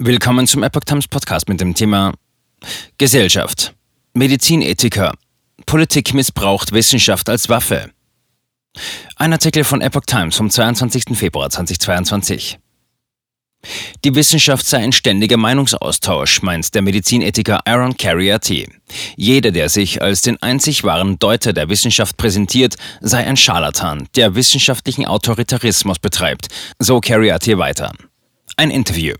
Willkommen 0.00 0.46
zum 0.46 0.62
Epoch 0.62 0.84
Times 0.84 1.08
Podcast 1.08 1.48
mit 1.48 1.60
dem 1.60 1.74
Thema 1.74 2.12
Gesellschaft, 2.98 3.74
Medizinethiker, 4.14 5.12
Politik 5.66 6.14
missbraucht 6.14 6.70
Wissenschaft 6.70 7.28
als 7.28 7.48
Waffe. 7.48 7.90
Ein 9.16 9.32
Artikel 9.32 9.64
von 9.64 9.80
Epoch 9.80 10.04
Times 10.06 10.36
vom 10.36 10.50
22. 10.50 11.18
Februar 11.18 11.50
2022. 11.50 12.60
Die 14.04 14.14
Wissenschaft 14.14 14.64
sei 14.64 14.78
ein 14.84 14.92
ständiger 14.92 15.36
Meinungsaustausch, 15.36 16.42
meint 16.42 16.76
der 16.76 16.82
Medizinethiker 16.82 17.66
Aaron 17.66 17.96
Cariati. 17.96 18.68
Jeder, 19.16 19.50
der 19.50 19.68
sich 19.68 20.00
als 20.00 20.22
den 20.22 20.40
einzig 20.40 20.84
wahren 20.84 21.18
Deuter 21.18 21.52
der 21.52 21.70
Wissenschaft 21.70 22.16
präsentiert, 22.16 22.76
sei 23.00 23.26
ein 23.26 23.36
Scharlatan, 23.36 24.06
der 24.14 24.36
wissenschaftlichen 24.36 25.06
Autoritarismus 25.06 25.98
betreibt, 25.98 26.46
so 26.78 27.00
Cariati 27.00 27.58
weiter. 27.58 27.92
Ein 28.56 28.70
Interview. 28.70 29.16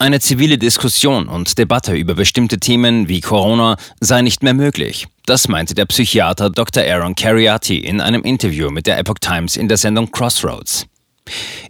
Eine 0.00 0.20
zivile 0.20 0.58
Diskussion 0.58 1.26
und 1.26 1.58
Debatte 1.58 1.92
über 1.92 2.14
bestimmte 2.14 2.58
Themen 2.58 3.08
wie 3.08 3.20
Corona 3.20 3.76
sei 3.98 4.22
nicht 4.22 4.44
mehr 4.44 4.54
möglich. 4.54 5.08
Das 5.26 5.48
meinte 5.48 5.74
der 5.74 5.86
Psychiater 5.86 6.50
Dr. 6.50 6.84
Aaron 6.84 7.16
Cariati 7.16 7.78
in 7.78 8.00
einem 8.00 8.22
Interview 8.22 8.70
mit 8.70 8.86
der 8.86 8.96
Epoch 8.98 9.18
Times 9.20 9.56
in 9.56 9.66
der 9.66 9.76
Sendung 9.76 10.12
Crossroads. 10.12 10.86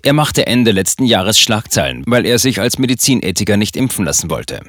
Er 0.03 0.13
machte 0.13 0.47
Ende 0.47 0.73
letzten 0.73 1.05
Jahres 1.05 1.39
Schlagzeilen, 1.39 2.05
weil 2.07 2.27
er 2.27 2.39
sich 2.39 2.61
als 2.61 2.79
Medizinethiker 2.79 3.57
nicht 3.57 3.77
impfen 3.77 4.05
lassen 4.05 4.31
wollte. 4.31 4.61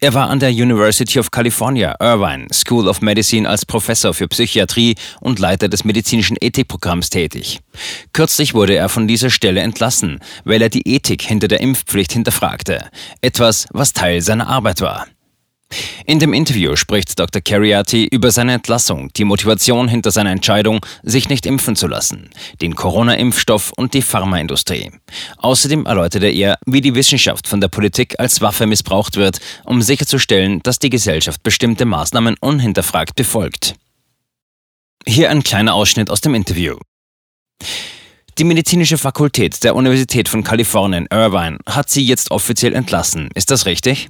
Er 0.00 0.14
war 0.14 0.28
an 0.30 0.40
der 0.40 0.50
University 0.50 1.18
of 1.18 1.30
California, 1.30 1.94
Irvine 2.00 2.46
School 2.52 2.88
of 2.88 3.00
Medicine 3.00 3.48
als 3.48 3.64
Professor 3.64 4.14
für 4.14 4.28
Psychiatrie 4.28 4.96
und 5.20 5.38
Leiter 5.38 5.68
des 5.68 5.84
medizinischen 5.84 6.36
Ethikprogramms 6.40 7.10
tätig. 7.10 7.60
Kürzlich 8.12 8.54
wurde 8.54 8.74
er 8.74 8.88
von 8.88 9.06
dieser 9.06 9.30
Stelle 9.30 9.60
entlassen, 9.60 10.20
weil 10.44 10.62
er 10.62 10.68
die 10.68 10.86
Ethik 10.88 11.22
hinter 11.22 11.48
der 11.48 11.60
Impfpflicht 11.60 12.12
hinterfragte. 12.12 12.90
Etwas, 13.20 13.66
was 13.70 13.92
Teil 13.92 14.20
seiner 14.20 14.48
Arbeit 14.48 14.80
war. 14.80 15.06
In 16.06 16.18
dem 16.18 16.32
Interview 16.32 16.76
spricht 16.76 17.18
Dr. 17.18 17.42
Cariati 17.42 18.04
über 18.04 18.30
seine 18.30 18.52
Entlassung, 18.52 19.12
die 19.14 19.24
Motivation 19.24 19.88
hinter 19.88 20.10
seiner 20.10 20.30
Entscheidung, 20.30 20.84
sich 21.02 21.28
nicht 21.28 21.46
impfen 21.46 21.76
zu 21.76 21.86
lassen, 21.86 22.30
den 22.60 22.74
Corona-Impfstoff 22.74 23.72
und 23.76 23.94
die 23.94 24.02
Pharmaindustrie. 24.02 24.90
Außerdem 25.38 25.86
erläuterte 25.86 26.28
er, 26.28 26.58
wie 26.66 26.80
die 26.80 26.94
Wissenschaft 26.94 27.46
von 27.48 27.60
der 27.60 27.68
Politik 27.68 28.18
als 28.18 28.40
Waffe 28.40 28.66
missbraucht 28.66 29.16
wird, 29.16 29.40
um 29.64 29.82
sicherzustellen, 29.82 30.62
dass 30.62 30.78
die 30.78 30.90
Gesellschaft 30.90 31.42
bestimmte 31.42 31.84
Maßnahmen 31.84 32.36
unhinterfragt 32.40 33.14
befolgt. 33.14 33.74
Hier 35.06 35.30
ein 35.30 35.42
kleiner 35.42 35.74
Ausschnitt 35.74 36.10
aus 36.10 36.20
dem 36.20 36.34
Interview. 36.34 36.76
Die 38.38 38.44
medizinische 38.44 38.96
Fakultät 38.96 39.62
der 39.62 39.76
Universität 39.76 40.28
von 40.28 40.42
Kalifornien, 40.42 41.06
Irvine, 41.10 41.58
hat 41.66 41.90
sie 41.90 42.04
jetzt 42.04 42.30
offiziell 42.30 42.74
entlassen. 42.74 43.28
Ist 43.34 43.50
das 43.50 43.66
richtig? 43.66 44.08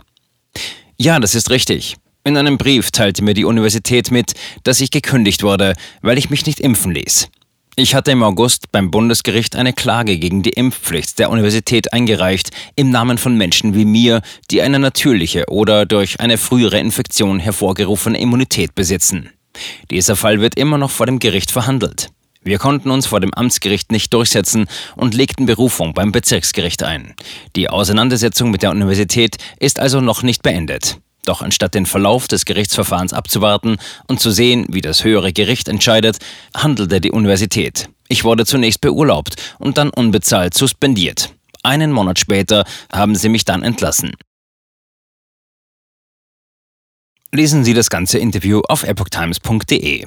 Ja, 1.03 1.19
das 1.19 1.34
ist 1.34 1.50
richtig. 1.50 1.97
In 2.22 2.36
einem 2.36 2.58
Brief 2.58 2.92
teilte 2.92 3.25
mir 3.25 3.34
die 3.34 3.45
Universität 3.45 4.12
mit, 4.12 4.34
dass 4.62 4.81
ich 4.81 4.92
gekündigt 4.92 5.42
wurde, 5.42 5.75
weil 6.00 6.17
ich 6.17 6.31
mich 6.31 6.47
nicht 6.47 6.61
impfen 6.61 6.92
ließ. 6.92 7.28
Ich 7.75 7.97
hatte 7.97 8.12
im 8.12 8.22
August 8.22 8.70
beim 8.70 8.92
Bundesgericht 8.92 9.56
eine 9.56 9.73
Klage 9.73 10.17
gegen 10.17 10.45
die 10.45 10.50
Impfpflicht 10.50 11.19
der 11.19 11.30
Universität 11.30 11.92
eingereicht, 11.92 12.50
im 12.77 12.91
Namen 12.91 13.19
von 13.19 13.36
Menschen 13.36 13.75
wie 13.75 13.84
mir, 13.84 14.23
die 14.53 14.62
eine 14.62 14.78
natürliche 14.78 15.47
oder 15.48 15.86
durch 15.86 16.20
eine 16.20 16.39
frühere 16.39 16.78
Infektion 16.78 17.41
hervorgerufene 17.41 18.20
Immunität 18.20 18.77
besitzen. 18.77 19.30
Dieser 19.91 20.14
Fall 20.14 20.41
wird 20.41 20.56
immer 20.56 20.78
noch 20.78 20.92
vor 20.92 21.06
dem 21.06 21.19
Gericht 21.19 21.50
verhandelt. 21.50 22.11
Wir 22.45 22.59
konnten 22.59 22.91
uns 22.91 23.07
vor 23.07 23.21
dem 23.21 23.33
Amtsgericht 23.35 23.93
nicht 23.93 24.12
durchsetzen 24.12 24.67
und 24.97 25.15
legten 25.15 25.47
Berufung 25.47 25.95
beim 25.95 26.11
Bezirksgericht 26.11 26.83
ein. 26.83 27.15
Die 27.55 27.69
Auseinandersetzung 27.69 28.51
mit 28.51 28.62
der 28.62 28.71
Universität 28.71 29.37
ist 29.61 29.79
also 29.79 30.01
noch 30.01 30.23
nicht 30.23 30.43
beendet. 30.43 30.98
Doch 31.25 31.41
anstatt 31.41 31.75
den 31.75 31.87
Verlauf 31.87 32.27
des 32.27 32.45
Gerichtsverfahrens 32.45 33.13
abzuwarten 33.13 33.77
und 34.09 34.19
zu 34.19 34.33
sehen, 34.33 34.67
wie 34.70 34.81
das 34.81 35.05
höhere 35.05 35.33
Gericht 35.33 35.69
entscheidet, 35.69 36.19
handelte 36.57 37.01
die 37.01 37.13
Universität. 37.13 37.89
Ich 38.08 38.25
wurde 38.25 38.45
zunächst 38.45 38.80
beurlaubt 38.80 39.36
und 39.61 39.79
dann 39.79 39.91
unbezahlt 39.91 40.55
suspendiert. 40.55 41.33
Einen 41.63 41.92
Monat 41.92 42.19
später 42.19 42.64
haben 42.92 43.14
sie 43.14 43.29
mich 43.29 43.45
dann 43.45 43.63
entlassen. 43.63 44.17
Lesen 47.35 47.64
Sie 47.64 47.73
das 47.73 47.89
ganze 47.89 48.19
Interview 48.19 48.61
auf 48.69 48.83
epochtimes.de. 48.83 50.07